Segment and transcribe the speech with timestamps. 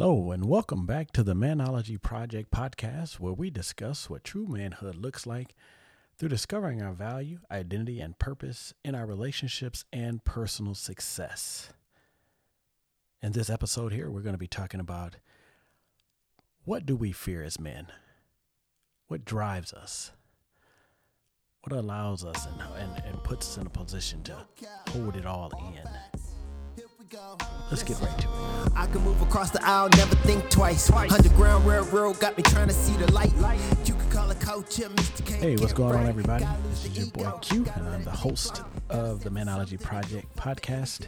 [0.00, 4.94] Hello, and welcome back to the Manology Project podcast, where we discuss what true manhood
[4.94, 5.54] looks like
[6.16, 11.74] through discovering our value, identity, and purpose in our relationships and personal success.
[13.20, 15.16] In this episode here, we're going to be talking about
[16.64, 17.88] what do we fear as men?
[19.08, 20.12] What drives us?
[21.60, 24.46] What allows us and, and, and puts us in a position to
[24.92, 26.19] hold it all in?
[27.70, 28.72] Let's get right to it.
[28.76, 30.88] I can move across the aisle, never think twice.
[30.90, 33.32] Underground Railroad got me trying to see the light.
[33.84, 34.80] You can call a coach
[35.26, 36.46] Hey, what's going on, everybody?
[36.68, 41.06] This is your boy Q, and I'm the host of the Manology Project podcast.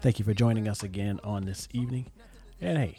[0.00, 2.12] Thank you for joining us again on this evening.
[2.60, 2.98] And hey,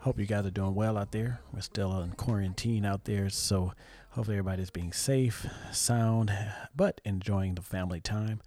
[0.00, 1.40] hope you guys are doing well out there.
[1.52, 3.72] We're still in quarantine out there, so
[4.10, 6.36] hopefully everybody's being safe, sound,
[6.74, 8.40] but enjoying the family time.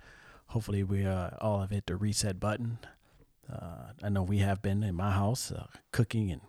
[0.48, 2.80] Hopefully we uh, all have hit the reset button
[3.52, 6.42] uh, I know we have been in my house uh, cooking and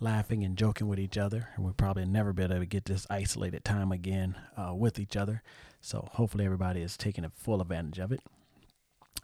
[0.00, 3.06] laughing and joking with each other, and we'll probably never be able to get this
[3.08, 5.42] isolated time again uh, with each other.
[5.80, 8.20] So hopefully everybody is taking a full advantage of it.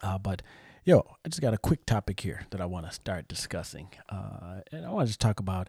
[0.02, 0.42] Uh, but
[0.84, 4.60] yo, I just got a quick topic here that I want to start discussing, uh,
[4.70, 5.68] and I want to just talk about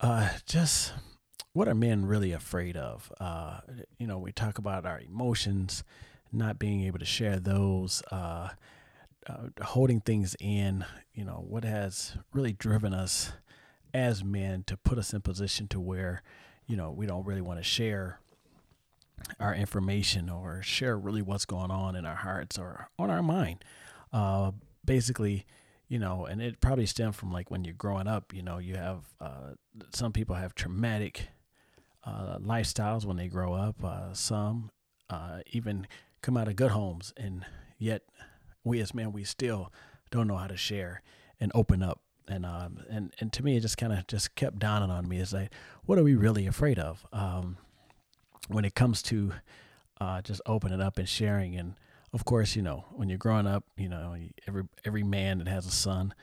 [0.00, 0.92] uh, just
[1.52, 3.12] what are men really afraid of.
[3.98, 5.84] you know, we talk about our emotions,
[6.32, 8.02] not being able to share those
[9.28, 13.32] uh, holding things in, you know, what has really driven us
[13.92, 16.22] as men to put us in position to where,
[16.66, 18.20] you know, we don't really want to share
[19.40, 23.64] our information or share really what's going on in our hearts or on our mind.
[24.12, 24.52] Uh,
[24.84, 25.46] basically,
[25.88, 28.76] you know, and it probably stems from like when you're growing up, you know, you
[28.76, 29.54] have uh,
[29.92, 31.28] some people have traumatic
[32.04, 33.82] uh, lifestyles when they grow up.
[33.82, 34.70] Uh, some
[35.10, 35.86] uh, even
[36.22, 37.44] come out of good homes and
[37.78, 38.02] yet
[38.66, 39.72] we as men we still
[40.10, 41.02] don't know how to share
[41.40, 42.00] and open up.
[42.28, 45.18] And um and and to me it just kind of just kept dawning on me.
[45.18, 45.52] Is like
[45.84, 47.06] what are we really afraid of?
[47.12, 47.56] Um
[48.48, 49.32] when it comes to
[50.00, 51.56] uh just opening up and sharing.
[51.56, 51.74] And
[52.12, 54.16] of course you know when you're growing up you know
[54.48, 56.14] every every man that has a son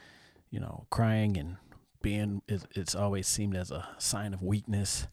[0.50, 1.58] you know crying and
[2.02, 5.08] being it's always seemed as a sign of weakness.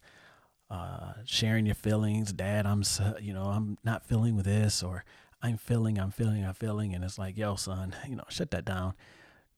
[0.69, 2.33] Uh, sharing your feelings.
[2.33, 2.85] Dad i'm
[3.21, 5.05] you know i'm not feeling with this or
[5.43, 6.95] I'm feeling, I'm feeling, I'm feeling.
[6.95, 8.95] And it's like, yo, son, you know, shut that down.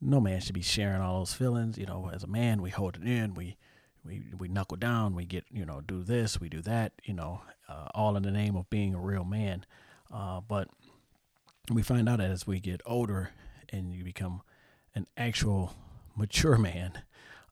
[0.01, 1.79] No man should be sharing all those feelings.
[1.79, 3.35] You know, as a man, we hold it in.
[3.35, 3.57] We,
[4.05, 5.15] we, we knuckle down.
[5.15, 8.31] We get, you know, do this, we do that, you know, uh, all in the
[8.31, 9.65] name of being a real man.
[10.13, 10.69] Uh, but
[11.71, 13.31] we find out that as we get older
[13.71, 14.43] and you become
[14.95, 15.75] an actual
[16.17, 16.93] mature man,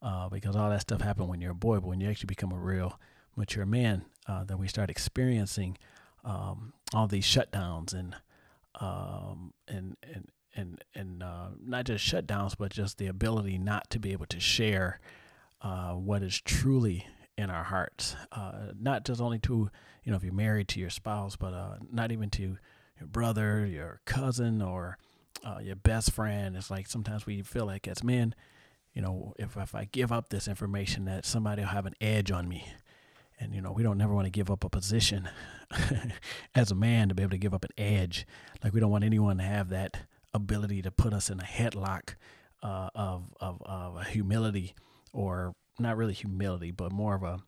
[0.02, 2.52] uh, because all that stuff happened when you're a boy, but when you actually become
[2.52, 2.98] a real
[3.36, 5.76] mature man, uh, then we start experiencing
[6.24, 8.16] um, all these shutdowns and
[8.80, 13.98] um, and and and and uh, not just shutdowns, but just the ability not to
[13.98, 15.00] be able to share
[15.62, 18.16] uh, what is truly in our hearts.
[18.32, 19.70] Uh, not just only to
[20.04, 22.58] you know if you're married to your spouse, but uh, not even to
[22.98, 24.98] your brother, your cousin, or
[25.44, 26.56] uh, your best friend.
[26.56, 28.34] It's like sometimes we feel like as men,
[28.92, 32.30] you know, if if I give up this information, that somebody will have an edge
[32.30, 32.66] on me
[33.40, 35.28] and you know we don't never want to give up a position
[36.54, 38.26] as a man to be able to give up an edge.
[38.62, 39.96] Like we don't want anyone to have that
[40.32, 42.14] ability to put us in a headlock
[42.62, 44.74] uh, of, of, of humility
[45.12, 47.40] or not really humility but more of a,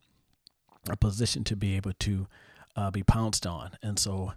[0.90, 2.26] a position to be able to
[2.74, 3.72] uh, be pounced on.
[3.82, 4.32] And so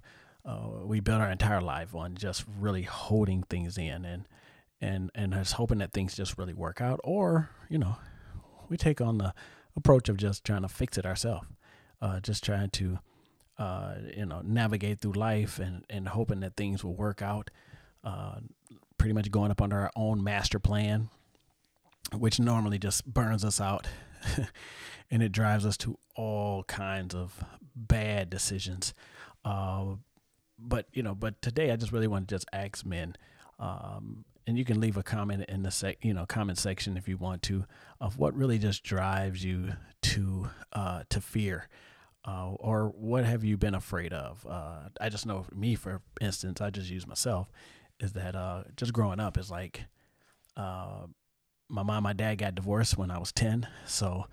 [0.45, 4.27] uh, we built our entire life on just really holding things in and
[4.81, 7.95] and and just hoping that things just really work out or you know
[8.67, 9.33] we take on the
[9.75, 11.47] approach of just trying to fix it ourselves,
[12.01, 12.99] uh, just trying to,
[13.57, 17.49] uh, you know, navigate through life and, and hoping that things will work out.
[18.03, 18.35] Uh,
[18.97, 21.09] pretty much going up under our own master plan,
[22.13, 23.87] which normally just burns us out
[25.11, 27.43] and it drives us to all kinds of
[27.75, 28.93] bad decisions.
[29.43, 29.95] Uh,
[30.57, 33.15] but you know, but today I just really want to just ask men
[33.59, 37.07] um, and you can leave a comment in the sec, you know, comment section if
[37.07, 37.65] you want to,
[37.99, 41.67] of what really just drives you to uh, to fear,
[42.25, 44.45] uh, or what have you been afraid of?
[44.47, 47.51] Uh, I just know for me, for instance, I just use myself,
[47.99, 49.85] is that uh, just growing up is like,
[50.55, 51.07] uh,
[51.67, 54.25] my mom, my dad got divorced when I was ten, so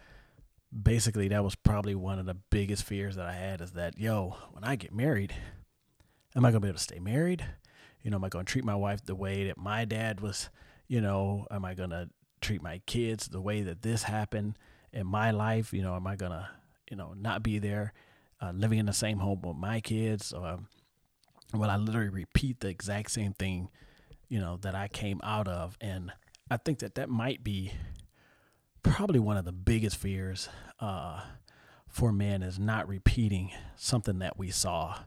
[0.82, 4.36] basically that was probably one of the biggest fears that I had is that yo,
[4.52, 5.34] when I get married,
[6.34, 7.44] am I gonna be able to stay married?
[8.02, 10.50] You know, am I going to treat my wife the way that my dad was,
[10.88, 12.08] you know, am I going to
[12.40, 14.58] treat my kids the way that this happened
[14.92, 15.72] in my life?
[15.72, 16.48] You know, am I going to,
[16.90, 17.92] you know, not be there
[18.40, 20.32] uh, living in the same home with my kids?
[20.32, 20.58] Or
[21.54, 23.68] will I literally repeat the exact same thing,
[24.28, 25.76] you know, that I came out of?
[25.80, 26.12] And
[26.50, 27.72] I think that that might be
[28.82, 30.48] probably one of the biggest fears
[30.80, 31.20] uh,
[31.88, 34.98] for men is not repeating something that we saw.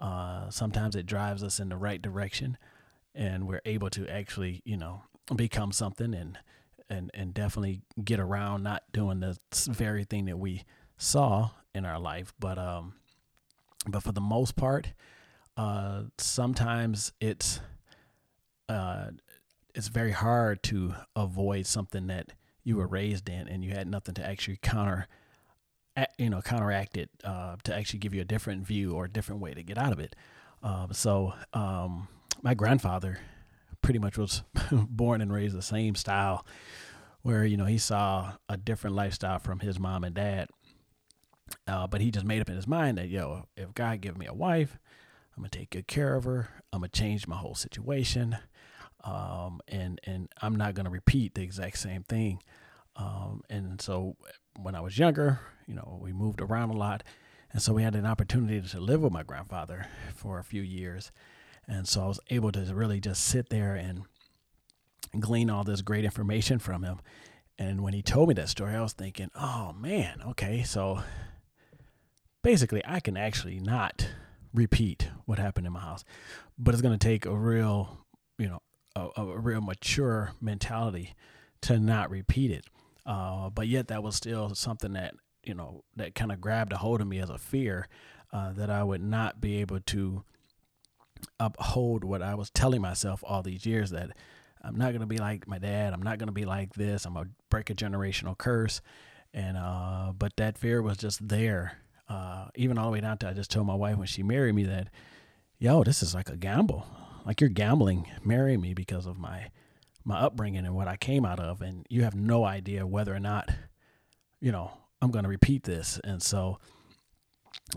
[0.00, 2.56] Uh, sometimes it drives us in the right direction,
[3.14, 5.02] and we're able to actually, you know,
[5.34, 6.38] become something and
[6.90, 9.38] and and definitely get around not doing the
[9.68, 10.64] very thing that we
[10.98, 12.34] saw in our life.
[12.38, 12.94] But um,
[13.86, 14.92] but for the most part,
[15.56, 17.60] uh, sometimes it's
[18.68, 19.10] uh,
[19.74, 22.32] it's very hard to avoid something that
[22.62, 25.06] you were raised in and you had nothing to actually counter
[26.18, 29.40] you know counteract it uh, to actually give you a different view or a different
[29.40, 30.16] way to get out of it.
[30.62, 32.08] Uh, so um,
[32.42, 33.18] my grandfather
[33.82, 34.42] pretty much was
[34.72, 36.46] born and raised the same style
[37.22, 40.48] where you know he saw a different lifestyle from his mom and dad.
[41.68, 44.26] Uh, but he just made up in his mind that yo if god give me
[44.26, 44.78] a wife
[45.36, 46.48] i'm gonna take good care of her.
[46.72, 48.36] I'm gonna change my whole situation.
[49.02, 52.40] Um, and and I'm not to repeat the exact same thing.
[52.96, 54.16] Um, and so
[54.58, 57.02] when I was younger, you know, we moved around a lot,
[57.52, 61.10] and so we had an opportunity to live with my grandfather for a few years,
[61.66, 64.04] and so I was able to really just sit there and
[65.18, 67.00] glean all this great information from him.
[67.58, 71.02] And when he told me that story, I was thinking, oh man, okay, so
[72.42, 74.08] basically I can actually not
[74.52, 76.04] repeat what happened in my house,
[76.58, 77.98] but it's going to take a real,
[78.38, 78.60] you know,
[78.96, 81.14] a, a real mature mentality
[81.62, 82.66] to not repeat it.
[83.06, 86.78] Uh, but yet that was still something that you know that kind of grabbed a
[86.78, 87.86] hold of me as a fear
[88.32, 90.24] uh, that I would not be able to
[91.38, 94.10] uphold what I was telling myself all these years that
[94.62, 95.92] I'm not gonna be like my dad.
[95.92, 97.04] I'm not gonna be like this.
[97.04, 98.80] I'm gonna break a generational curse.
[99.32, 101.78] And uh, but that fear was just there.
[102.08, 104.54] Uh, even all the way down to I just told my wife when she married
[104.54, 104.88] me that,
[105.58, 106.86] yo, this is like a gamble
[107.24, 109.50] like you're gambling marry me because of my
[110.04, 113.20] my upbringing and what I came out of and you have no idea whether or
[113.20, 113.50] not
[114.40, 114.70] you know
[115.00, 116.00] I'm going to repeat this.
[116.04, 116.58] And so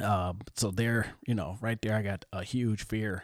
[0.01, 3.23] uh, so there you know right there I got a huge fear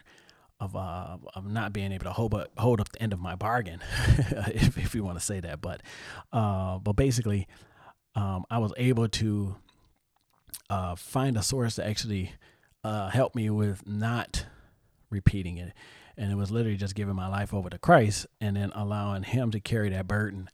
[0.60, 3.34] of uh, of not being able to hold up, hold up the end of my
[3.34, 3.80] bargain
[4.48, 5.60] if if you want to say that.
[5.60, 5.82] But
[6.32, 7.46] uh, but basically
[8.14, 9.56] um, I was able to
[10.70, 12.32] uh, find a source to actually
[12.82, 14.46] uh, help me with not
[15.10, 15.72] repeating it
[16.16, 19.50] and it was literally just giving my life over to Christ and then allowing Him
[19.50, 20.48] to carry that burden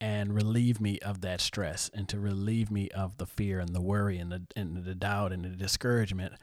[0.00, 3.80] and relieve me of that stress and to relieve me of the fear and the
[3.80, 6.34] worry and the and the doubt and the discouragement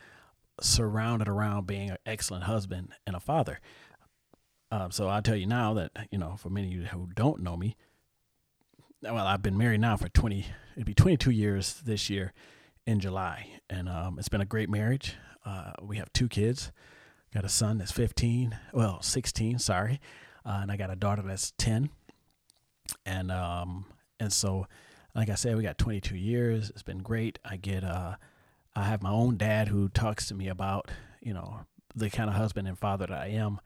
[0.59, 3.59] surrounded around being an excellent husband and a father.
[4.71, 7.42] Um, so I'll tell you now that you know for many of you who don't
[7.42, 7.75] know me,
[9.01, 12.33] well I've been married now for twenty it'd be twenty two years this year
[12.88, 15.15] in July, and um, it's been a great marriage.
[15.45, 16.71] Uh, we have two kids.
[17.33, 20.01] Got a son that's 15, well, 16, sorry.
[20.45, 21.89] Uh, and I got a daughter that's 10.
[23.06, 23.86] And um
[24.19, 24.68] and so
[25.16, 26.69] like I said, we got 22 years.
[26.69, 27.39] It's been great.
[27.45, 28.16] I get uh
[28.75, 30.89] I have my own dad who talks to me about,
[31.22, 31.62] you know,
[31.95, 33.60] the kind of husband and father that I am.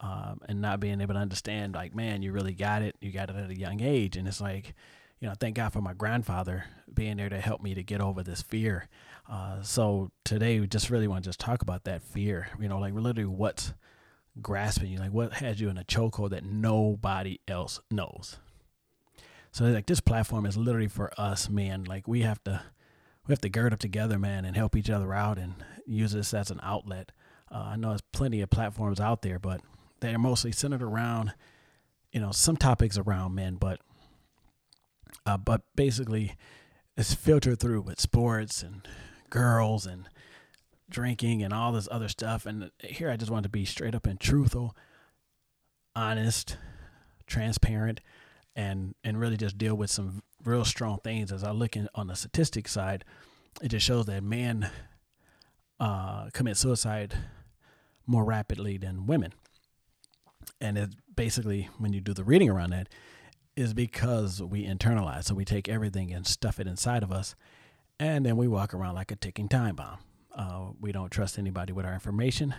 [0.00, 3.30] Um, and not being able to understand like man you really got it you got
[3.30, 4.76] it at a young age and it's like
[5.18, 8.22] you know thank god for my grandfather being there to help me to get over
[8.22, 8.88] this fear
[9.28, 12.48] uh, so today we just really want to just talk about that fear.
[12.58, 13.74] You know, like literally what's
[14.40, 18.38] grasping you, like what has you in a chokehold that nobody else knows.
[19.52, 21.84] So like this platform is literally for us, man.
[21.84, 22.62] Like we have to
[23.26, 25.54] we have to gird up together, man, and help each other out and
[25.86, 27.12] use this as an outlet.
[27.52, 29.60] Uh, I know there's plenty of platforms out there, but
[30.00, 31.34] they're mostly centered around,
[32.12, 33.80] you know, some topics around men, but
[35.26, 36.36] uh, but basically
[36.96, 38.86] it's filtered through with sports and
[39.30, 40.08] girls and
[40.90, 42.46] drinking and all this other stuff.
[42.46, 44.76] And here I just want to be straight up and truthful,
[45.94, 46.56] honest,
[47.26, 48.00] transparent,
[48.56, 51.30] and and really just deal with some real strong things.
[51.30, 53.04] As I look in, on the statistic side,
[53.62, 54.70] it just shows that men
[55.78, 57.14] uh, commit suicide
[58.06, 59.32] more rapidly than women.
[60.60, 62.88] And it basically, when you do the reading around that,
[63.54, 65.24] is because we internalize.
[65.24, 67.34] So we take everything and stuff it inside of us
[67.98, 69.98] and then we walk around like a ticking time bomb.
[70.34, 72.54] Uh, we don't trust anybody with our information.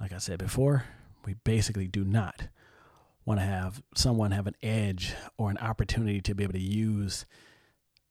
[0.00, 0.84] Like I said before,
[1.24, 2.48] we basically do not
[3.24, 7.26] want to have someone have an edge or an opportunity to be able to use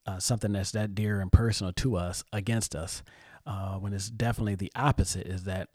[0.06, 3.04] uh, something that's that dear and personal to us against us.
[3.46, 5.70] Uh, when it's definitely the opposite, is that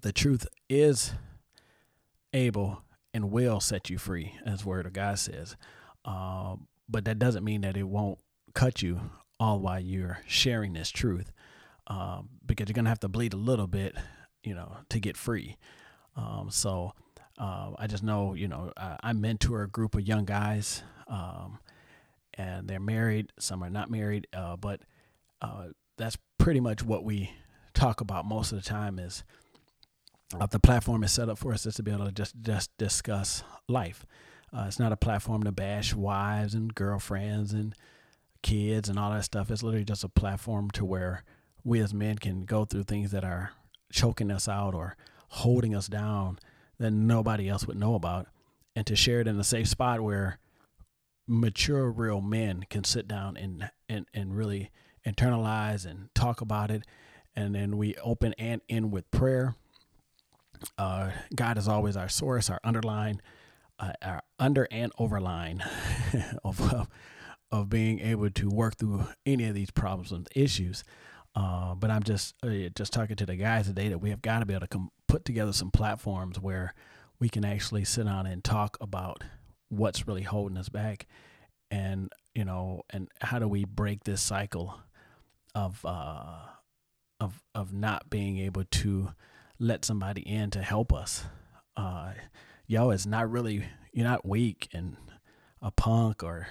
[0.00, 1.12] the truth is
[2.32, 2.82] able
[3.14, 5.56] and will set you free, as Word of God says.
[6.04, 6.56] Uh,
[6.88, 8.18] but that doesn't mean that it won't
[8.54, 9.00] cut you
[9.42, 11.32] all while you're sharing this truth
[11.88, 13.96] um, because you're going to have to bleed a little bit,
[14.44, 15.56] you know, to get free.
[16.16, 16.92] Um, so
[17.38, 20.84] uh, I just know, you know, I, I, mentor a group of young guys.
[21.08, 21.58] Um,
[22.34, 23.32] and they're married.
[23.40, 24.80] Some are not married, uh, but
[25.40, 25.68] uh,
[25.98, 27.32] that's pretty much what we
[27.74, 29.00] talk about most of the time.
[29.00, 29.24] Is
[30.38, 32.70] uh, the platform is set up for us just to be able to just just
[32.78, 34.06] discuss life.
[34.56, 37.74] Uh, it's not a platform to bash wives and girlfriends and
[38.42, 39.50] kids and all that stuff.
[39.50, 41.24] It's literally just a platform to where
[41.64, 43.52] we as men can go through things that are
[43.92, 44.96] choking us out or
[45.28, 46.38] holding us down
[46.78, 48.26] that nobody else would know about
[48.74, 50.38] and to share it in a safe spot where
[51.26, 54.70] mature real men can sit down and and, and really
[55.06, 56.82] internalize and talk about it
[57.36, 59.54] and then we open and end with prayer
[60.78, 63.20] uh, god is always our source our underline
[63.78, 65.62] uh, our under and overline
[66.44, 66.88] of,
[67.52, 70.82] of being able to work through any of these problems and issues
[71.34, 74.40] uh, but I'm just uh, just talking to the guys today that we have got
[74.40, 76.74] to be able to com- put together some platforms where
[77.18, 79.24] we can actually sit down and talk about
[79.68, 81.06] what's really holding us back,
[81.70, 84.78] and you know, and how do we break this cycle
[85.54, 86.40] of uh,
[87.18, 89.12] of of not being able to
[89.58, 91.24] let somebody in to help us.
[91.78, 92.12] Uh,
[92.66, 94.96] yo, it's not really you're not weak and
[95.62, 96.48] a punk or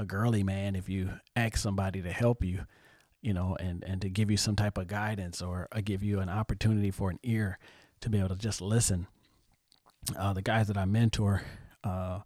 [0.00, 2.64] a girly man if you ask somebody to help you
[3.22, 6.20] you know, and, and to give you some type of guidance or uh, give you
[6.20, 7.58] an opportunity for an ear
[8.00, 9.06] to be able to just listen.
[10.16, 11.42] Uh, the guys that I mentor,
[11.84, 12.20] uh,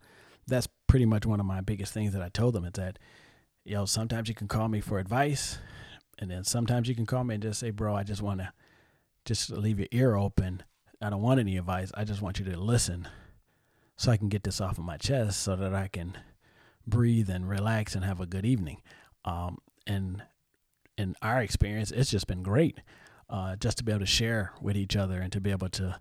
[0.46, 2.98] that's pretty much one of my biggest things that I told them is that,
[3.64, 5.58] you know, sometimes you can call me for advice,
[6.18, 8.52] and then sometimes you can call me and just say, bro, I just want to
[9.24, 10.62] just leave your ear open.
[11.02, 11.90] I don't want any advice.
[11.94, 13.08] I just want you to listen
[13.96, 16.16] so I can get this off of my chest so that I can
[16.86, 18.82] breathe and relax and have a good evening.
[19.24, 20.22] Um, and
[20.96, 22.80] in our experience, it's just been great
[23.28, 26.00] uh, just to be able to share with each other and to be able to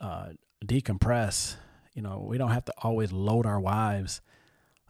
[0.00, 0.28] uh,
[0.64, 1.56] decompress.
[1.94, 4.20] You know, we don't have to always load our wives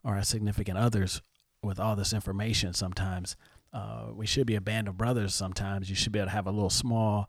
[0.02, 1.23] or our significant others
[1.62, 3.37] with all this information sometimes.
[3.73, 5.90] Uh, we should be a band of brothers sometimes.
[5.90, 7.28] You should be able to have a little small,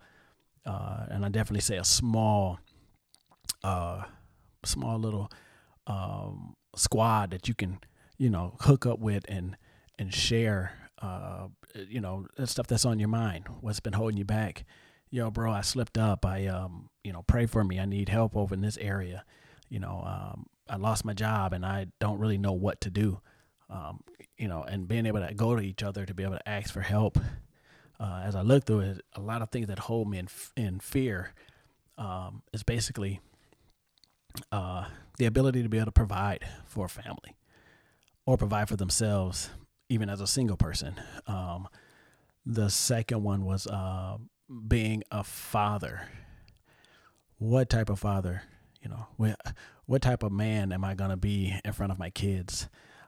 [0.65, 2.59] uh, and I definitely say a small,
[3.63, 4.03] uh,
[4.63, 5.31] small little
[5.87, 7.79] um, squad that you can,
[8.17, 9.57] you know, hook up with and
[10.00, 11.47] and share uh,
[11.88, 14.65] you know, stuff that's on your mind, what's been holding you back.
[15.09, 16.25] Yo, bro, I slipped up.
[16.25, 17.79] I, um, you know, pray for me.
[17.79, 19.24] I need help over in this area.
[19.69, 23.21] You know, um, I lost my job and I don't really know what to do.
[23.69, 24.01] Um,
[24.38, 26.74] you know, and being able to go to each other to be able to ask
[26.74, 27.17] for help.
[28.00, 30.79] Uh, as I look through it, a lot of things that hold me in, in
[30.79, 31.33] fear
[31.97, 33.19] um, is basically
[34.51, 34.86] uh,
[35.17, 37.37] the ability to be able to provide for a family
[38.27, 39.50] or provide for themselves
[39.89, 40.93] even as a single person.
[41.25, 41.67] Um,
[42.46, 44.17] the second one was uh,
[44.67, 46.01] being a father.
[47.38, 48.43] What type of father?
[48.81, 49.39] You know, what,
[49.86, 52.67] what type of man am I going to be in front of my kids?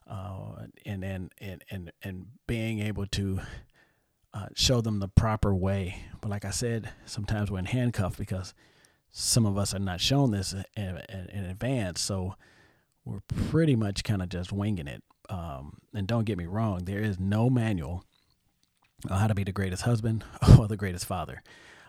[0.10, 3.42] Uh, and, and, and, and, and being able to
[4.34, 5.98] uh, show them the proper way.
[6.22, 8.54] But like I said, sometimes we're in handcuffs because
[9.12, 10.64] some of us are not shown this in,
[11.10, 12.00] in, in advance.
[12.00, 12.36] So
[13.06, 17.00] we're pretty much kind of just winging it um, and don't get me wrong, there
[17.00, 18.04] is no manual
[19.10, 20.24] on how to be the greatest husband
[20.60, 21.42] or the greatest father.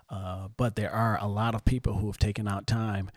[0.09, 3.11] Uh, but there are a lot of people who have taken out time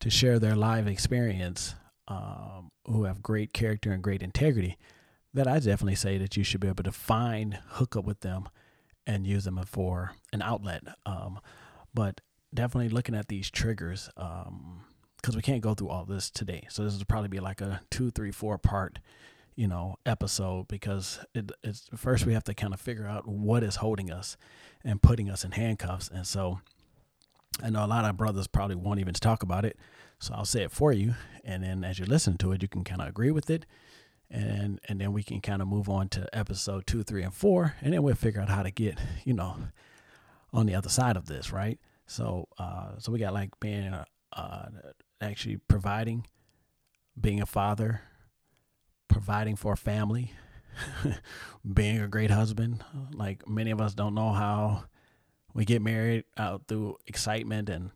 [0.00, 1.74] to share their live experience,
[2.08, 4.76] um, who have great character and great integrity.
[5.32, 8.48] That I definitely say that you should be able to find, hook up with them,
[9.06, 10.82] and use them for an outlet.
[11.06, 11.38] Um,
[11.94, 12.20] but
[12.52, 14.10] definitely looking at these triggers,
[15.20, 16.66] because we can't go through all this today.
[16.70, 18.98] So this will probably be like a two, three, four part
[19.60, 23.62] you know episode because it, it's first we have to kind of figure out what
[23.62, 24.38] is holding us
[24.84, 26.08] and putting us in handcuffs.
[26.08, 26.60] And so
[27.62, 29.76] i know a lot of brothers probably won't even talk about it.
[30.18, 32.84] So i'll say it for you and then as you listen to it you can
[32.84, 33.66] kind of agree with it.
[34.30, 37.74] And and then we can kind of move on to episode two three and four
[37.82, 39.56] and then we'll figure out how to get you know
[40.54, 41.78] on the other side of this right?
[42.06, 43.94] So uh so we got like being
[44.32, 44.68] uh
[45.20, 46.26] actually providing
[47.20, 48.02] being a father
[49.10, 50.32] providing for a family,
[51.74, 52.82] being a great husband.
[53.12, 54.84] Like many of us don't know how
[55.52, 57.90] we get married out through excitement and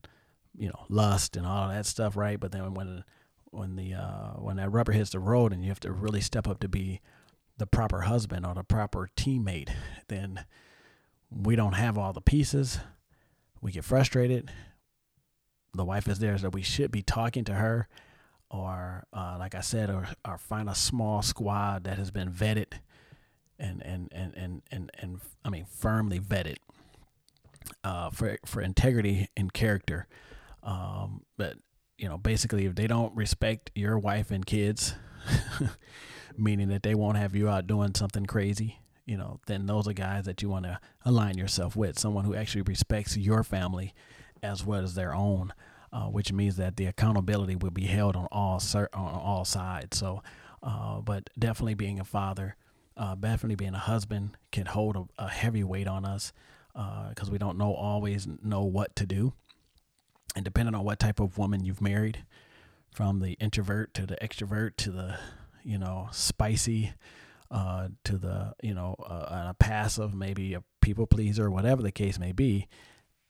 [0.57, 2.39] you know lust and all that stuff, right?
[2.39, 3.05] But then when
[3.51, 6.47] when the uh, when that rubber hits the road and you have to really step
[6.47, 7.01] up to be
[7.57, 9.71] the proper husband or the proper teammate,
[10.09, 10.45] then
[11.31, 12.81] we don't have all the pieces.
[13.61, 14.51] We get frustrated.
[15.75, 17.89] The wife is there, so we should be talking to her
[18.51, 22.75] or uh, like I said, or, or find a small squad that has been vetted
[23.59, 26.57] and and and and and, and I mean firmly vetted
[27.83, 30.07] uh, for for integrity and character.
[30.63, 31.57] Um, but
[31.99, 34.95] you know, basically, if they don't respect your wife and kids,
[36.39, 39.93] meaning that they won't have you out doing something crazy, you know, then those are
[39.93, 41.99] guys that you want to align yourself with.
[41.99, 43.95] Someone who actually respects your family
[44.45, 45.53] as well as their own,
[45.93, 49.99] uh, which means that the accountability will be held on all on all sides.
[49.99, 50.23] So,
[50.63, 52.57] uh, but definitely being a father,
[52.97, 56.33] uh, definitely being a husband can hold a, a heavy weight on us
[56.73, 59.33] because uh, we don't know always know what to do,
[60.37, 62.25] and depending on what type of woman you've married,
[62.93, 65.19] from the introvert to the extrovert to the
[65.65, 66.93] you know spicy
[67.51, 72.19] uh, to the you know uh, a passive maybe a people pleaser whatever the case
[72.19, 72.69] may be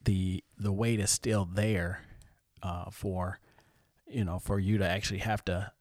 [0.05, 2.01] the the weight is still there
[2.63, 3.41] uh, for
[4.07, 5.73] you know for you to actually have to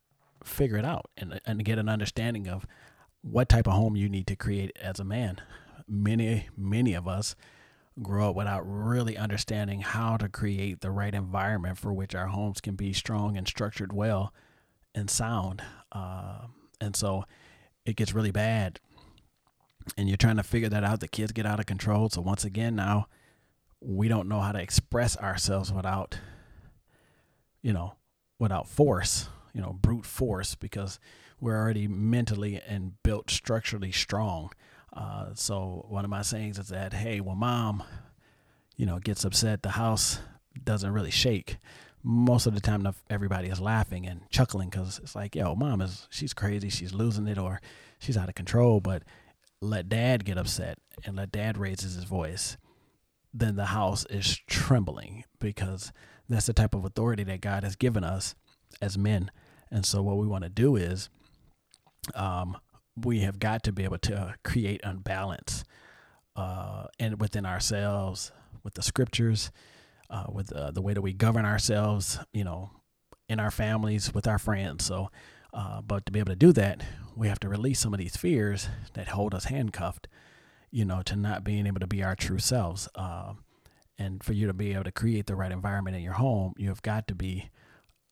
[0.44, 2.66] figure it out and and get an understanding of
[3.22, 5.42] what type of home you need to create as a man.
[5.88, 7.36] Many many of us
[8.02, 12.60] grow up without really understanding how to create the right environment for which our homes
[12.60, 14.34] can be strong and structured well
[14.96, 15.62] and sound.
[15.92, 16.48] Uh,
[16.82, 17.24] and so
[17.86, 18.80] it gets really bad.
[19.96, 21.02] And you're trying to figure that out.
[21.02, 22.10] The kids get out of control.
[22.10, 23.08] So once again, now
[23.86, 26.18] we don't know how to express ourselves without,
[27.62, 27.94] you know,
[28.40, 31.00] without force, you know, brute force, because
[31.40, 34.52] we're already mentally and built structurally strong.
[34.94, 37.84] Uh, so one of my sayings is that, hey, when mom,
[38.78, 40.20] you know, gets upset, the house
[40.64, 41.58] doesn't really shake.
[42.04, 46.08] Most of the time, everybody is laughing and chuckling because it's like, yo, mom is
[46.10, 47.62] she's crazy, she's losing it, or
[48.00, 48.82] she's out of control.
[48.82, 49.04] But
[49.62, 52.58] let dad get upset and let dad raises his voice
[53.34, 55.92] then the house is trembling because
[56.30, 58.36] that's the type of authority that God has given us
[58.82, 59.32] as men.
[59.72, 61.10] And so, what we want to do is,
[62.14, 62.58] um,
[62.96, 65.64] we have got to be able to create unbalance
[66.36, 68.32] uh, and within ourselves,
[68.64, 69.52] with the scriptures,
[70.10, 72.70] uh, with uh, the way that we govern ourselves, you know,
[73.28, 74.86] in our families, with our friends.
[74.86, 75.10] So,
[75.54, 76.84] uh, but to be able to do that,
[77.16, 80.08] we have to release some of these fears that hold us handcuffed
[80.74, 82.90] you know, to not being able to be our true selves.
[82.96, 83.34] Uh,
[84.00, 86.70] and for you to be able to create the right environment in your home, you
[86.70, 87.52] have got to be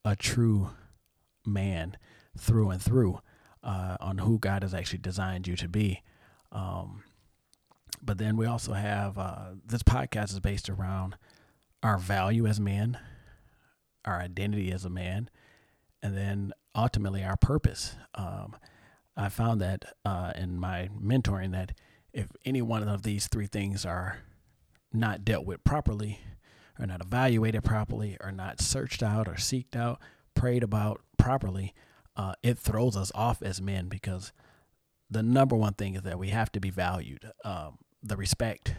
[0.06, 0.69] a true
[1.43, 1.97] man
[2.38, 3.19] through and through
[3.63, 6.04] uh, on who God has actually designed you to be.
[6.52, 7.04] Um,
[8.00, 11.15] but then we also have uh, this podcast is based around
[11.82, 13.00] our value as men,
[14.06, 15.32] our identity as a man,
[16.04, 17.95] and then ultimately our purpose.
[18.13, 18.56] Um,
[19.17, 21.74] I found that uh, in my mentoring that
[22.13, 24.19] if any one of these three things are
[24.93, 26.19] not dealt with properly,
[26.80, 30.00] or not evaluated properly, or not searched out or seeked out,
[30.34, 31.74] prayed about properly,
[32.15, 34.34] uh, it throws us off as men because
[35.10, 37.32] the number one thing is that we have to be valued.
[37.43, 38.76] Um, the respect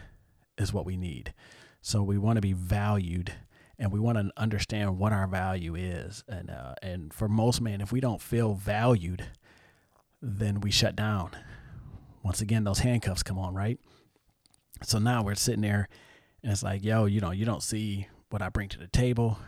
[0.58, 1.32] is what we need.
[1.80, 3.32] So we want to be valued
[3.78, 6.24] and we want to understand what our value is.
[6.28, 9.24] And, uh, and for most men, if we don't feel valued,
[10.20, 11.30] then we shut down
[12.22, 13.78] once again, those handcuffs come on, right?
[14.82, 15.88] So now we're sitting there
[16.42, 19.38] and it's like, yo, you know, you don't see what I bring to the table,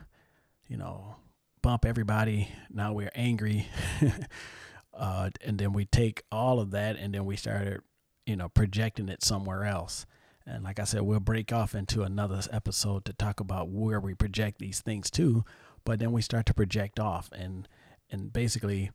[0.68, 1.16] you know,
[1.62, 2.48] bump everybody.
[2.70, 3.66] Now we're angry.
[4.94, 7.80] uh, and then we take all of that and then we started,
[8.26, 10.06] you know, projecting it somewhere else.
[10.46, 14.14] And like I said, we'll break off into another episode to talk about where we
[14.14, 15.44] project these things to,
[15.84, 17.66] but then we start to project off and
[18.10, 18.90] and basically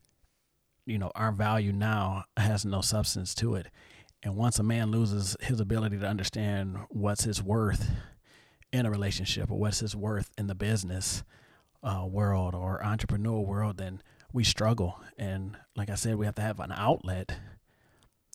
[0.90, 3.68] you know, our value now has no substance to it.
[4.24, 7.92] And once a man loses his ability to understand what's his worth
[8.74, 11.24] in a relationship or what's his worth in the business
[11.84, 14.02] uh, world or entrepreneur world, then
[14.34, 15.00] we struggle.
[15.18, 17.38] And like I said, we have to have an outlet,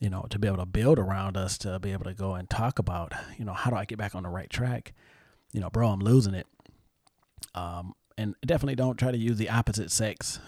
[0.00, 2.48] you know, to be able to build around us to be able to go and
[2.48, 4.94] talk about, you know, how do I get back on the right track?
[5.52, 6.46] You know, bro, I'm losing it.
[7.54, 10.38] Um, and definitely don't try to use the opposite sex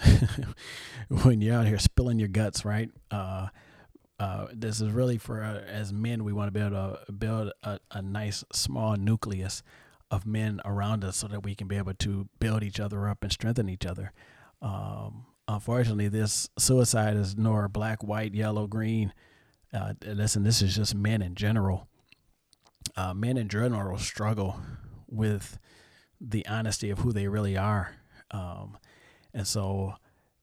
[1.09, 2.91] when you're out here spilling your guts, right?
[3.11, 3.49] Uh,
[4.19, 6.71] uh, this is really for uh, as men, we want to be able
[7.07, 9.63] to build a, a nice small nucleus
[10.11, 13.23] of men around us so that we can be able to build each other up
[13.23, 14.13] and strengthen each other.
[14.63, 19.13] Um, unfortunately, this suicide is nor black, white, yellow, green.
[19.75, 21.89] Uh, listen, this is just men in general.
[22.97, 24.61] Uh, men in general struggle
[25.09, 25.59] with
[26.21, 27.95] the honesty of who they really are.
[28.31, 28.79] Um,
[29.33, 29.95] and so,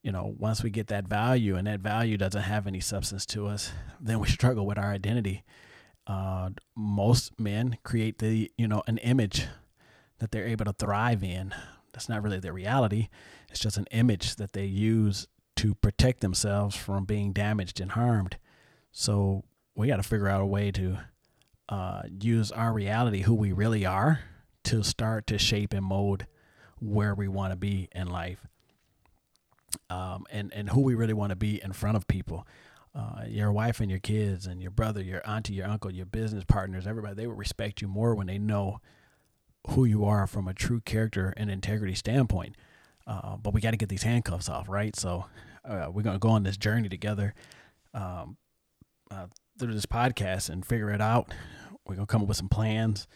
[0.01, 3.47] you know, once we get that value and that value doesn't have any substance to
[3.47, 5.43] us, then we struggle with our identity.
[6.05, 9.47] Uh, most men create the, you know, an image
[10.19, 11.53] that they're able to thrive in.
[11.93, 13.09] That's not really their reality.
[13.49, 18.37] It's just an image that they use to protect themselves from being damaged and harmed.
[18.91, 19.43] So
[19.75, 20.97] we got to figure out a way to
[21.69, 24.19] uh, use our reality, who we really are,
[24.65, 26.25] to start to shape and mold
[26.79, 28.45] where we want to be in life.
[29.89, 32.47] um, and and who we really want to be in front of people.
[32.95, 36.43] Uh, your wife and your kids and your brother, your auntie, your uncle, your business
[36.43, 38.79] partners, everybody, they will respect you more when they know
[39.69, 42.55] who you are from a true character and integrity standpoint.
[43.07, 44.95] Uh, but we got to get these handcuffs off, right?
[44.95, 45.25] So
[45.65, 47.33] uh, we're going to go on this journey together
[47.95, 48.37] um,
[49.09, 49.25] uh,
[49.57, 51.33] through this podcast and figure it out.
[51.87, 53.07] We're going to come up with some plans,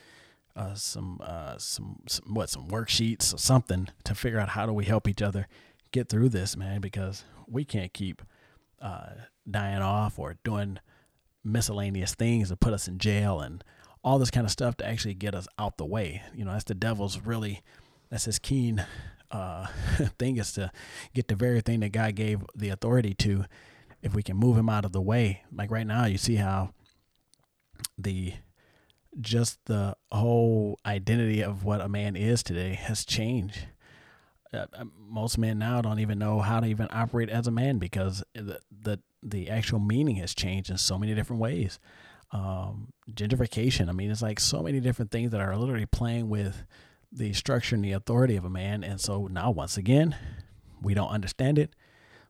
[0.58, 4.74] uh, some, uh, some, some, what, some worksheets or something to figure out how do
[4.74, 5.48] we help each other
[5.91, 8.24] get through this, man, because we can't keep
[8.82, 9.10] uh,
[9.50, 10.80] dying off or doing
[11.43, 13.63] miscellaneous things to put us in jail and
[14.04, 16.24] all this kind of stuff to actually get us out the way.
[16.36, 17.62] You know, that's the devil's really,
[18.10, 18.84] that's his keen
[19.30, 19.67] uh,
[20.20, 20.72] thing is to
[21.13, 23.46] get the very thing that God gave the authority to.
[24.02, 26.74] If we can move him out of the way, like right now, you see how
[27.98, 28.34] the
[29.20, 33.68] just the whole identity of what a man is today has changed.
[34.54, 37.78] Uh, uh most men now don't even know how to even operate as a man
[37.78, 41.80] because the, the the actual meaning has changed in so many different ways.
[42.32, 43.90] Um, gentrification.
[43.90, 46.64] I mean, it's like so many different things that are literally playing with
[47.12, 48.84] the structure and the authority of a man.
[48.84, 50.16] And so now, once again,
[50.82, 51.74] we don't understand it.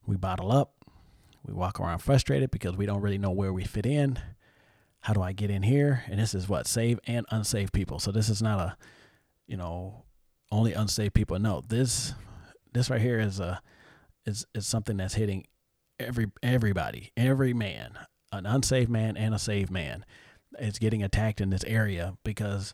[0.06, 0.73] We bottle up.
[1.45, 4.19] We walk around frustrated because we don't really know where we fit in.
[5.01, 6.03] How do I get in here?
[6.07, 7.99] And this is what save and unsaved people.
[7.99, 8.77] So this is not a,
[9.47, 10.03] you know,
[10.51, 11.39] only unsaved people.
[11.39, 12.13] No, this
[12.73, 13.62] this right here is a
[14.25, 15.45] is is something that's hitting
[15.99, 17.97] every everybody, every man,
[18.31, 20.05] an unsaved man and a saved man
[20.60, 22.73] is getting attacked in this area because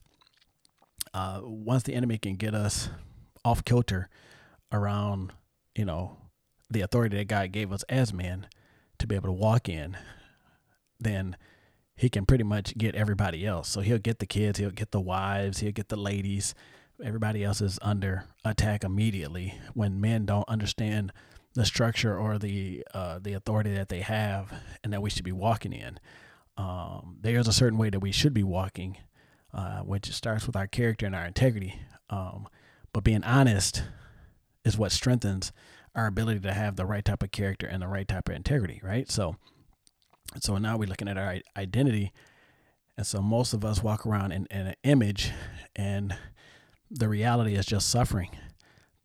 [1.14, 2.90] uh, once the enemy can get us
[3.46, 4.10] off kilter
[4.72, 5.32] around,
[5.76, 6.18] you know,
[6.70, 8.48] the authority that God gave us as men
[9.00, 9.98] to be able to walk in,
[11.00, 11.36] then
[11.96, 13.70] he can pretty much get everybody else.
[13.70, 16.56] So he'll get the kids, he'll get the wives, he'll get the ladies.
[17.04, 21.12] Everybody else is under attack immediately when men don't understand
[21.54, 24.54] the structure or the uh, the authority that they have
[24.84, 26.00] and that we should be walking in.
[26.58, 28.98] Um, there's a certain way that we should be walking,
[29.54, 31.80] uh, which starts with our character and our integrity.
[32.10, 32.48] Um,
[32.92, 33.84] but being honest
[34.64, 35.52] is what strengthens
[35.96, 38.80] our ability to have the right type of character and the right type of integrity,
[38.84, 39.10] right?
[39.12, 39.36] So,
[40.40, 42.12] so now we're looking at our identity,
[42.98, 45.32] and so most of us walk around in, in an image,
[45.76, 46.16] and
[46.90, 48.30] the reality is just suffering.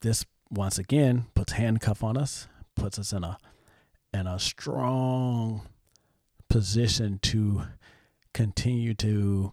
[0.02, 3.38] This once again puts handcuff on us, puts us in a
[4.12, 5.62] in a strong
[6.48, 7.62] position to
[8.32, 9.52] continue to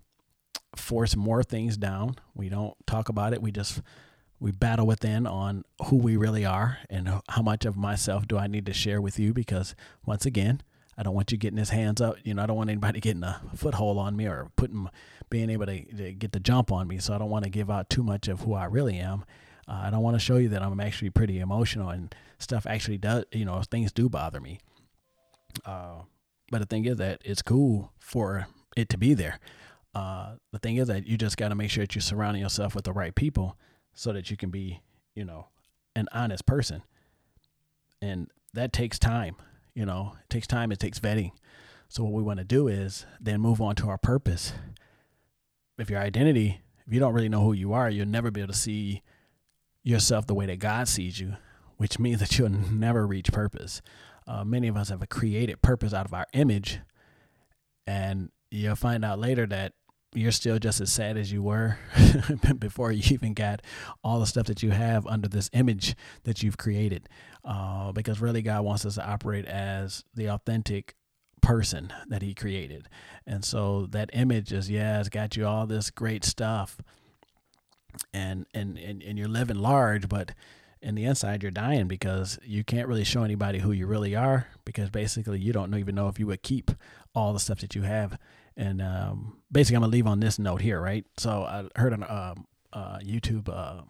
[0.76, 2.16] force more things down.
[2.34, 3.42] We don't talk about it.
[3.42, 3.82] We just
[4.40, 8.48] we battle within on who we really are and how much of myself do I
[8.48, 10.62] need to share with you because once again,
[10.98, 12.18] I don't want you getting his hands up.
[12.24, 14.90] You know, I don't want anybody getting a foothold on me or putting
[15.30, 17.00] being able to, to get the jump on me.
[17.00, 19.26] So I don't want to give out too much of who I really am.
[19.68, 22.98] Uh, I don't want to show you that I'm actually pretty emotional and stuff actually
[22.98, 24.60] does, you know, things do bother me.
[25.66, 26.02] Uh,
[26.52, 29.40] but the thing is that it's cool for it to be there.
[29.94, 32.76] Uh, the thing is that you just got to make sure that you're surrounding yourself
[32.76, 33.58] with the right people
[33.94, 34.82] so that you can be,
[35.16, 35.48] you know,
[35.96, 36.84] an honest person.
[38.02, 39.38] And that takes time,
[39.76, 41.32] you know, it takes time, it takes vetting.
[41.90, 44.54] So what we want to do is then move on to our purpose.
[45.78, 48.54] If your identity, if you don't really know who you are, you'll never be able
[48.54, 49.04] to see
[49.84, 51.36] yourself the way that God sees you,
[51.78, 53.82] which means that you'll never reach purpose.
[54.28, 56.80] Uh, many of us have a created purpose out of our image,
[57.86, 59.74] and you'll find out later that
[60.16, 61.78] you're still just as sad as you were
[62.60, 63.62] before you even got
[64.04, 67.10] all the stuff that you have under this image that you've created.
[67.44, 70.96] Uh, because really, God wants us to operate as the authentic
[71.42, 72.88] person that He created.
[73.28, 76.78] And so that image is, yeah, it's got you all this great stuff
[78.14, 80.34] and and and, and you're living large but
[80.82, 84.48] in the inside you're dying because you can't really show anybody who you really are
[84.66, 86.72] because basically you don't even know if you would keep
[87.14, 88.18] all the stuff that you have
[88.58, 91.06] and um, basically i'm gonna leave on this note here right?
[91.18, 92.36] So i heard on uh,
[92.74, 93.82] uh, youtube uh,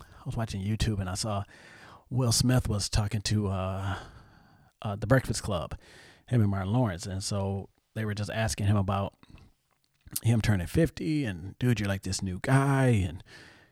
[0.00, 1.44] i was watching youtube and i saw
[2.10, 3.96] will smith was talking to uh,
[4.82, 5.74] uh, the breakfast club
[6.32, 7.06] him and martin lawrence.
[7.06, 9.14] And so they were just asking him about
[10.22, 13.22] him turning 50 and dude you're like this new guy and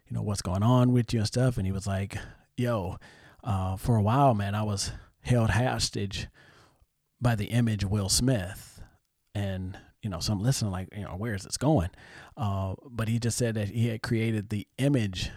[0.07, 1.57] you know what's going on with you and stuff.
[1.57, 2.16] And he was like
[2.57, 2.98] yo
[3.42, 6.29] uh, for a while man i was held hostage
[7.20, 8.81] by the image will smith.
[9.35, 11.90] And you know so i'm listening like you know where is this going
[12.36, 15.30] uh, but he just said that he had created the image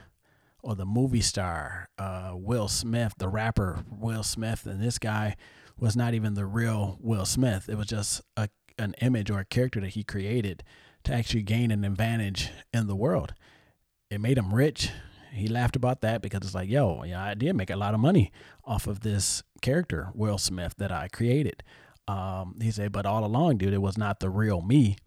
[0.62, 5.36] or the movie star uh, will smith the rapper will smith and this guy
[5.78, 8.48] was not even the real will smith it was just a,
[8.78, 10.64] an image or a character that he created
[11.04, 13.34] to actually gain an advantage in the world.
[14.10, 14.90] It made him rich.
[15.32, 18.00] he laughed about that because it's like, yo, yeah, I did make a lot of
[18.00, 18.32] money
[18.64, 21.64] off of this character, Will Smith, that I created.
[22.08, 24.98] Um, he said, but all along, dude, it was not the real me.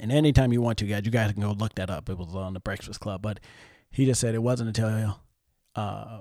[0.00, 2.08] And anytime you want to, guys, you guys can go look that up.
[2.08, 3.22] It was on the Breakfast Club.
[3.22, 3.40] But
[3.90, 5.20] he just said it wasn't until
[5.74, 6.20] uh,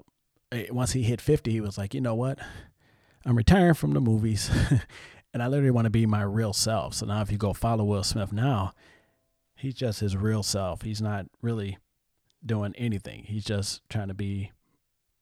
[0.69, 2.39] once he hit 50, he was like, you know what?
[3.25, 4.49] I'm retiring from the movies
[5.33, 6.93] and I literally want to be my real self.
[6.93, 8.73] So now if you go follow Will Smith now,
[9.55, 10.83] he's just his real self.
[10.83, 11.77] He's not really
[12.45, 13.23] doing anything.
[13.23, 14.51] He's just trying to be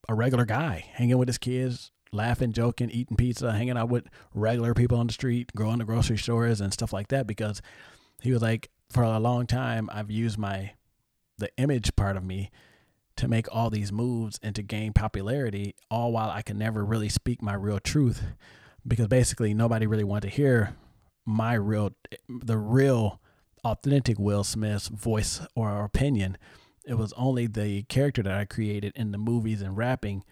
[0.07, 4.73] a regular guy, hanging with his kids, laughing, joking, eating pizza, hanging out with regular
[4.73, 7.61] people on the street, going to grocery stores and stuff like that because
[8.21, 10.71] he was like for a long time I've used my
[11.37, 12.49] the image part of me
[13.17, 17.09] to make all these moves and to gain popularity all while I could never really
[17.09, 18.23] speak my real truth
[18.85, 20.75] because basically nobody really wanted to hear
[21.25, 21.91] my real
[22.29, 23.19] the real
[23.63, 26.37] authentic Will Smith's voice or opinion.
[26.85, 30.23] It was only the character that I created in the movies and rapping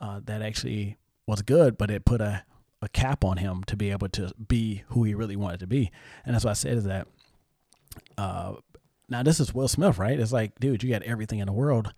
[0.00, 0.96] uh, that actually
[1.30, 2.44] was good, but it put a,
[2.82, 5.90] a cap on him to be able to be who he really wanted to be.
[6.24, 7.08] And that's what I said is that
[8.18, 8.54] uh,
[9.08, 10.18] now this is Will Smith, right?
[10.18, 11.92] It's like, dude, you got everything in the world.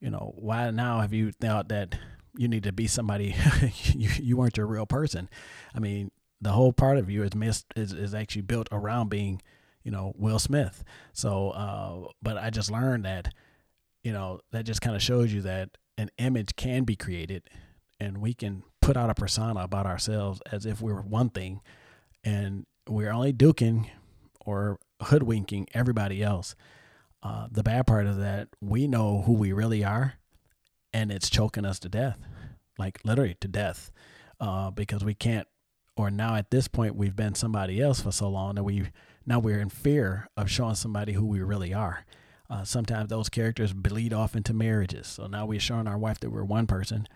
[0.00, 1.98] You know, why now have you thought that
[2.36, 3.34] you need to be somebody
[3.84, 5.28] you, you weren't your real person?
[5.74, 9.42] I mean, the whole part of you is missed is, is actually built around being
[9.88, 10.84] you know, Will Smith.
[11.14, 13.32] So, uh, but I just learned that,
[14.02, 17.48] you know, that just kind of shows you that an image can be created
[18.00, 21.60] and we can put out a persona about ourselves as if we were one thing
[22.24, 23.88] and we're only duking
[24.40, 26.54] or hoodwinking everybody else.
[27.22, 30.14] Uh, the bad part is that we know who we really are
[30.92, 32.18] and it's choking us to death,
[32.78, 33.90] like literally to death,
[34.40, 35.46] uh, because we can't,
[35.96, 38.88] or now at this point, we've been somebody else for so long that we
[39.26, 42.06] now we're in fear of showing somebody who we really are.
[42.48, 45.06] Uh, sometimes those characters bleed off into marriages.
[45.06, 47.06] So now we're showing our wife that we're one person,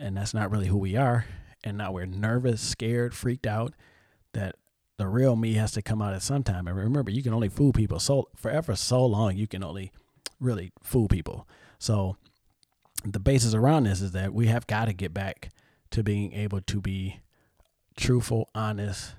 [0.00, 1.26] and that's not really who we are.
[1.62, 3.74] And now we're nervous, scared, freaked out
[4.32, 4.56] that
[4.96, 6.66] the real me has to come out at some time.
[6.66, 9.36] And remember, you can only fool people so forever, so long.
[9.36, 9.92] You can only
[10.40, 11.46] really fool people.
[11.78, 12.16] So
[13.04, 15.50] the basis around this is that we have got to get back
[15.90, 17.20] to being able to be
[17.96, 19.14] truthful, honest,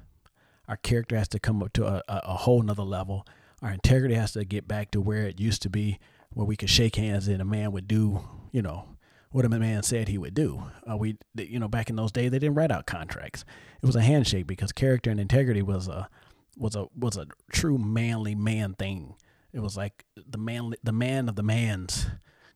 [0.67, 3.27] our character has to come up to a, a, a whole nother level.
[3.61, 5.99] Our integrity has to get back to where it used to be,
[6.31, 8.85] where we could shake hands and a man would do, you know,
[9.31, 10.63] what a man said he would do.
[10.89, 13.45] Uh, we, you know, back in those days, they didn't write out contracts.
[13.81, 16.09] It was a handshake because character and integrity was a
[16.57, 19.15] was a was a true manly man thing.
[19.53, 22.07] It was like the man the man of the mans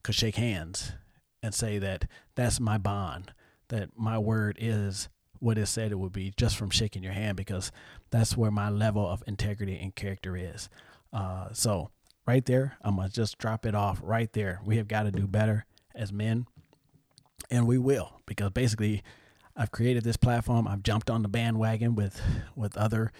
[0.03, 0.93] could shake hands
[1.41, 3.33] and say that that's my bond,
[3.69, 5.09] that my word is
[5.39, 7.71] what it said it would be just from shaking your hand because
[8.09, 10.69] that's where my level of integrity and character is.
[11.13, 11.89] Uh, so
[12.27, 14.59] right there, I'm gonna just drop it off right there.
[14.65, 16.47] We have got to do better as men,
[17.51, 19.03] and we will because basically,
[19.55, 20.67] I've created this platform.
[20.67, 22.21] I've jumped on the bandwagon with
[22.55, 23.11] with other,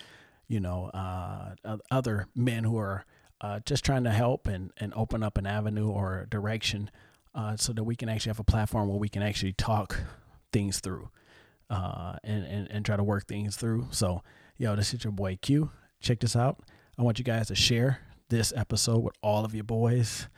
[0.48, 1.56] you know, uh,
[1.90, 3.06] other men who are
[3.42, 6.92] uh, just trying to help and and open up an avenue or direction.
[7.34, 10.00] Uh, so that we can actually have a platform where we can actually talk
[10.54, 11.10] things through
[11.70, 13.88] uh, and, and, and try to work things through.
[13.92, 14.22] So,
[14.58, 15.70] yo, this is your boy Q.
[16.00, 16.62] Check this out.
[16.98, 20.30] I want you guys to share this episode with all of your boys,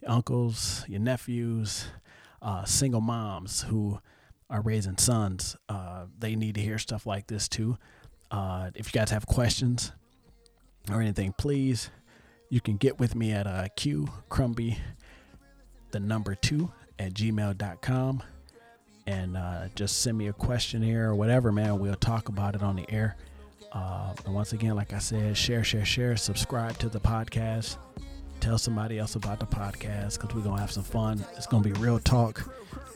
[0.00, 1.86] your uncles, your nephews,
[2.44, 3.98] uh, single moms who
[4.48, 5.56] are raising sons.
[5.68, 7.76] Uh, they need to hear stuff like this too.
[8.30, 9.92] Uh, if you guys have questions
[10.90, 11.90] or anything, please,
[12.50, 14.78] you can get with me at uh, Q Crumby,
[15.90, 18.22] the number two at gmail.com
[19.06, 21.78] and uh, just send me a questionnaire or whatever, man.
[21.78, 23.16] We'll talk about it on the air.
[23.72, 27.76] Uh, and once again, like I said, share, share, share, subscribe to the podcast.
[28.44, 31.24] Tell somebody else about the podcast because we're going to have some fun.
[31.34, 32.46] It's going to be real talk,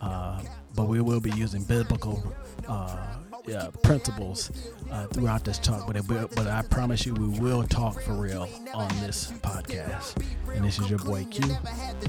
[0.02, 0.42] uh,
[0.74, 2.22] but we will be using biblical
[2.68, 3.16] uh,
[3.54, 4.50] uh, principles
[4.90, 8.48] uh, throughout this talk, but, it, but I promise you, we will talk for real
[8.74, 10.22] on this podcast.
[10.54, 11.56] And this is your boy Q,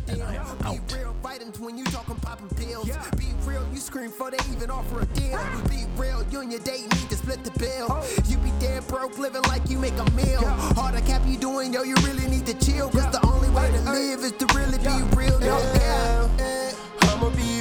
[0.07, 1.59] and I am out.
[1.59, 5.39] When you talking popping pills, be real, you scream for they even offer a deal.
[5.69, 8.03] Be real, you and your date need to split the bill.
[8.27, 10.41] You be dead broke, living like you make a meal.
[10.75, 12.89] Hard to cap you doing, yo, you really need to chill.
[12.89, 15.39] Cause the only way to live is to really be real.
[15.41, 17.59] Yeah, I'ma be